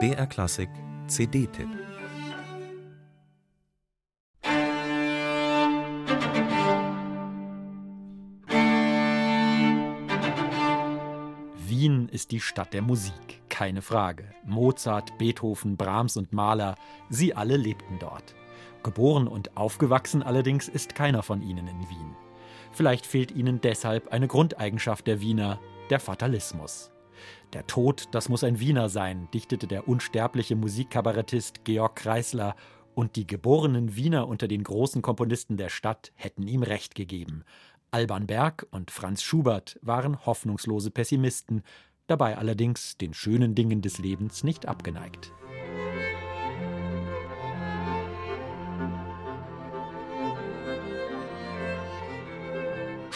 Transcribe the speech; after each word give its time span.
BR 0.00 0.26
Klassik 0.26 0.68
CD-Tipp 1.06 1.68
Wien 11.68 12.08
ist 12.08 12.32
die 12.32 12.40
Stadt 12.40 12.72
der 12.72 12.82
Musik, 12.82 13.12
keine 13.48 13.80
Frage. 13.80 14.24
Mozart, 14.44 15.16
Beethoven, 15.18 15.76
Brahms 15.76 16.16
und 16.16 16.32
Mahler, 16.32 16.74
sie 17.10 17.34
alle 17.34 17.56
lebten 17.56 18.00
dort. 18.00 18.34
Geboren 18.82 19.28
und 19.28 19.56
aufgewachsen 19.56 20.24
allerdings 20.24 20.66
ist 20.66 20.96
keiner 20.96 21.22
von 21.22 21.42
ihnen 21.42 21.68
in 21.68 21.88
Wien. 21.88 22.16
Vielleicht 22.72 23.06
fehlt 23.06 23.30
ihnen 23.30 23.60
deshalb 23.60 24.08
eine 24.08 24.26
Grundeigenschaft 24.26 25.06
der 25.06 25.20
Wiener, 25.20 25.60
der 25.90 26.00
Fatalismus. 26.00 26.90
Der 27.52 27.66
Tod, 27.66 28.08
das 28.12 28.28
muss 28.28 28.44
ein 28.44 28.60
Wiener 28.60 28.88
sein, 28.88 29.28
dichtete 29.32 29.66
der 29.66 29.88
unsterbliche 29.88 30.56
Musikkabarettist 30.56 31.64
Georg 31.64 31.96
Kreisler, 31.96 32.56
und 32.94 33.16
die 33.16 33.26
geborenen 33.26 33.96
Wiener 33.96 34.28
unter 34.28 34.48
den 34.48 34.62
großen 34.62 35.02
Komponisten 35.02 35.56
der 35.56 35.68
Stadt 35.68 36.12
hätten 36.14 36.46
ihm 36.46 36.62
recht 36.62 36.94
gegeben. 36.94 37.44
Alban 37.90 38.26
Berg 38.26 38.66
und 38.70 38.90
Franz 38.90 39.22
Schubert 39.22 39.78
waren 39.82 40.24
hoffnungslose 40.26 40.90
Pessimisten, 40.90 41.62
dabei 42.06 42.38
allerdings 42.38 42.96
den 42.96 43.14
schönen 43.14 43.54
Dingen 43.54 43.82
des 43.82 43.98
Lebens 43.98 44.44
nicht 44.44 44.66
abgeneigt. 44.66 45.32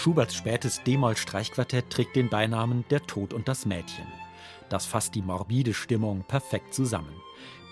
Schuberts 0.09 0.35
spätes 0.35 0.83
D-Moll-Streichquartett 0.85 1.91
trägt 1.91 2.17
den 2.17 2.31
Beinamen 2.31 2.87
Der 2.89 3.07
Tod 3.07 3.35
und 3.35 3.47
das 3.47 3.67
Mädchen. 3.67 4.07
Das 4.71 4.87
fasst 4.87 5.15
die 5.15 5.21
morbide 5.21 5.75
Stimmung 5.75 6.25
perfekt 6.27 6.73
zusammen. 6.73 7.13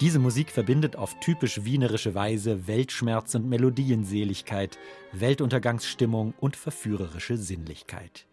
Diese 0.03 0.19
Musik 0.19 0.51
verbindet 0.51 0.97
auf 0.97 1.19
typisch 1.21 1.65
wienerische 1.65 2.15
Weise 2.15 2.67
Weltschmerz 2.67 3.35
und 3.37 3.49
Melodienseligkeit, 3.49 4.77
Weltuntergangsstimmung 5.13 6.35
und 6.39 6.57
verführerische 6.57 7.39
Sinnlichkeit. 7.39 8.27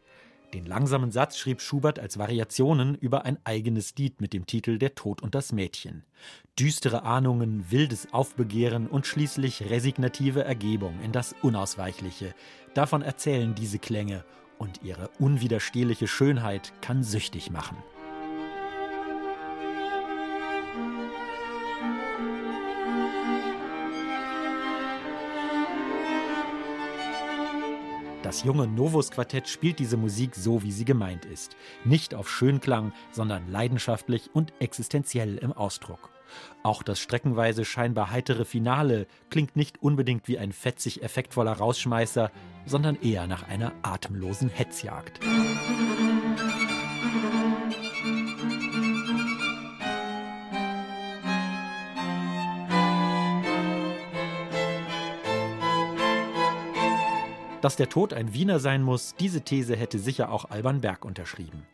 Den 0.53 0.67
langsamen 0.67 1.11
Satz 1.11 1.37
schrieb 1.37 1.61
Schubert 1.61 1.97
als 1.97 2.19
Variationen 2.19 2.93
über 2.93 3.25
ein 3.25 3.39
eigenes 3.43 3.95
Lied 3.95 4.21
mit 4.21 4.33
dem 4.33 4.45
Titel 4.45 4.77
Der 4.77 4.93
Tod 4.93 5.23
und 5.23 5.33
das 5.33 5.51
Mädchen. 5.51 6.03
Düstere 6.59 7.03
Ahnungen, 7.03 7.71
wildes 7.71 8.13
Aufbegehren 8.13 8.85
und 8.87 9.07
schließlich 9.07 9.71
resignative 9.71 10.43
Ergebung 10.43 10.99
in 11.01 11.11
das 11.11 11.33
Unausweichliche. 11.41 12.35
Davon 12.75 13.01
erzählen 13.01 13.55
diese 13.55 13.79
Klänge 13.79 14.23
und 14.59 14.83
ihre 14.83 15.09
unwiderstehliche 15.17 16.07
Schönheit 16.07 16.71
kann 16.81 17.01
süchtig 17.01 17.49
machen. 17.49 17.77
Das 28.23 28.43
junge 28.43 28.67
Novus 28.67 29.11
Quartett 29.11 29.49
spielt 29.49 29.79
diese 29.79 29.97
Musik 29.97 30.33
so, 30.33 30.63
wie 30.63 30.71
sie 30.71 30.85
gemeint 30.85 31.25
ist. 31.25 31.57
Nicht 31.83 32.15
auf 32.15 32.29
Schönklang, 32.29 32.93
sondern 33.11 33.49
leidenschaftlich 33.51 34.29
und 34.33 34.53
existenziell 34.59 35.37
im 35.37 35.51
Ausdruck. 35.51 36.09
Auch 36.63 36.83
das 36.83 37.01
streckenweise 37.01 37.65
scheinbar 37.65 38.11
heitere 38.11 38.45
Finale 38.45 39.07
klingt 39.29 39.57
nicht 39.57 39.83
unbedingt 39.83 40.29
wie 40.29 40.39
ein 40.39 40.53
fetzig 40.53 41.03
effektvoller 41.03 41.51
Rausschmeißer, 41.51 42.31
sondern 42.65 42.95
eher 43.01 43.27
nach 43.27 43.47
einer 43.49 43.73
atemlosen 43.81 44.47
Hetzjagd. 44.47 45.19
Musik 45.25 46.22
Dass 57.63 57.77
der 57.77 57.87
Tod 57.87 58.11
ein 58.11 58.33
Wiener 58.33 58.59
sein 58.59 58.83
muss, 58.83 59.15
diese 59.17 59.39
These 59.39 59.77
hätte 59.77 59.97
sicher 59.97 60.33
auch 60.33 60.49
Alban 60.49 60.81
Berg 60.81 61.05
unterschrieben. 61.05 61.65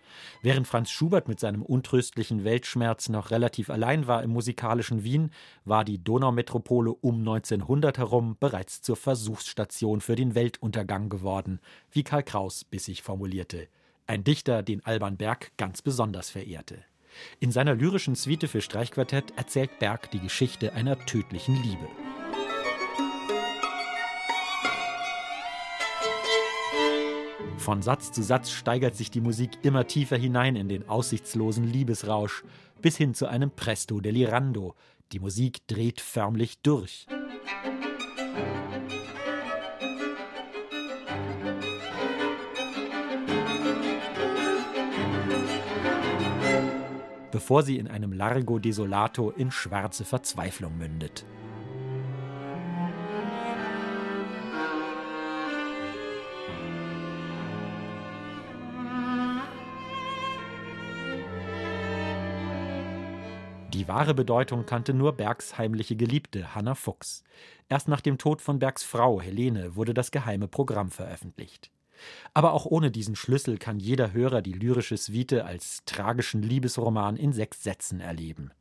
Während 0.43 0.67
Franz 0.67 0.91
Schubert 0.91 1.27
mit 1.27 1.39
seinem 1.39 1.63
untröstlichen 1.63 2.43
Weltschmerz 2.43 3.09
noch 3.09 3.31
relativ 3.31 3.71
allein 3.71 4.05
war 4.05 4.21
im 4.21 4.29
musikalischen 4.29 5.03
Wien, 5.03 5.31
war 5.65 5.83
die 5.83 5.97
Donaumetropole 5.97 6.91
um 6.91 7.17
1900 7.17 7.97
herum 7.97 8.37
bereits 8.39 8.83
zur 8.83 8.97
Versuchsstation 8.97 9.99
für 9.99 10.15
den 10.15 10.35
Weltuntergang 10.35 11.09
geworden, 11.09 11.59
wie 11.89 12.03
Karl 12.03 12.21
Kraus 12.21 12.65
bissig 12.65 13.01
formulierte. 13.01 13.67
Ein 14.05 14.23
Dichter, 14.23 14.61
den 14.61 14.85
Alban 14.85 15.17
Berg 15.17 15.53
ganz 15.57 15.81
besonders 15.81 16.29
verehrte. 16.29 16.83
In 17.39 17.51
seiner 17.51 17.73
lyrischen 17.73 18.13
Suite 18.13 18.47
für 18.47 18.61
Streichquartett 18.61 19.33
erzählt 19.37 19.79
Berg 19.79 20.11
die 20.11 20.19
Geschichte 20.19 20.73
einer 20.73 20.99
tödlichen 21.07 21.55
Liebe. 21.63 21.87
Von 27.59 27.81
Satz 27.81 28.13
zu 28.13 28.23
Satz 28.23 28.51
steigert 28.51 28.95
sich 28.95 29.11
die 29.11 29.19
Musik 29.19 29.51
immer 29.63 29.85
tiefer 29.85 30.17
hinein 30.17 30.55
in 30.55 30.69
den 30.69 30.87
aussichtslosen 30.87 31.65
Liebesrausch, 31.65 32.43
bis 32.81 32.95
hin 32.95 33.13
zu 33.13 33.27
einem 33.27 33.51
Presto 33.51 33.99
delirando. 33.99 34.75
Die 35.11 35.19
Musik 35.19 35.67
dreht 35.67 36.01
förmlich 36.01 36.61
durch. 36.61 37.05
bevor 47.31 47.63
sie 47.63 47.77
in 47.77 47.87
einem 47.87 48.11
Largo 48.11 48.59
desolato 48.59 49.29
in 49.29 49.49
schwarze 49.49 50.03
Verzweiflung 50.03 50.77
mündet. 50.77 51.25
Die 63.79 63.87
wahre 63.87 64.13
Bedeutung 64.13 64.65
kannte 64.65 64.93
nur 64.93 65.13
Bergs 65.13 65.57
heimliche 65.57 65.95
Geliebte, 65.95 66.53
Hanna 66.53 66.75
Fuchs. 66.75 67.23
Erst 67.69 67.87
nach 67.87 68.01
dem 68.01 68.17
Tod 68.17 68.41
von 68.41 68.59
Bergs 68.59 68.83
Frau, 68.83 69.21
Helene, 69.21 69.77
wurde 69.77 69.93
das 69.93 70.11
geheime 70.11 70.49
Programm 70.49 70.91
veröffentlicht. 70.91 71.71
Aber 72.33 72.51
auch 72.51 72.65
ohne 72.65 72.91
diesen 72.91 73.15
Schlüssel 73.15 73.57
kann 73.57 73.79
jeder 73.79 74.11
Hörer 74.11 74.41
die 74.41 74.51
lyrische 74.51 74.97
Suite 74.97 75.45
als 75.45 75.83
tragischen 75.85 76.43
Liebesroman 76.43 77.15
in 77.15 77.31
sechs 77.31 77.63
Sätzen 77.63 78.01
erleben. 78.01 78.51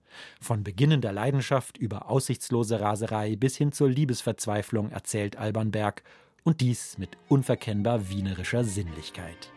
Von 0.41 0.62
beginnender 0.62 1.11
Leidenschaft 1.11 1.79
über 1.79 2.09
aussichtslose 2.09 2.81
Raserei 2.81 3.35
bis 3.35 3.56
hin 3.56 3.73
zur 3.73 3.89
Liebesverzweiflung 3.89 4.93
erzählt 4.93 5.35
Alban 5.35 5.73
Berg 5.73 6.05
und 6.45 6.61
dies 6.61 6.97
mit 6.97 7.19
unverkennbar 7.29 8.09
wienerischer 8.09 8.62
Sinnlichkeit. 8.62 9.50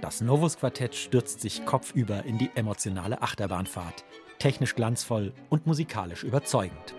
Das 0.00 0.20
Novus 0.20 0.58
Quartett 0.58 0.94
stürzt 0.94 1.40
sich 1.40 1.66
kopfüber 1.66 2.22
in 2.22 2.38
die 2.38 2.52
emotionale 2.54 3.20
Achterbahnfahrt 3.20 4.04
technisch 4.38 4.74
glanzvoll 4.74 5.32
und 5.48 5.66
musikalisch 5.66 6.24
überzeugend. 6.24 6.94